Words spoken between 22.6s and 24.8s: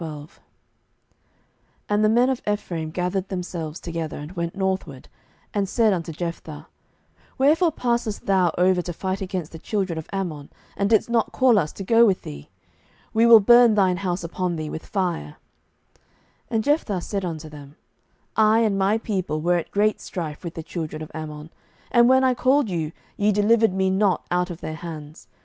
you, ye delivered me not out of their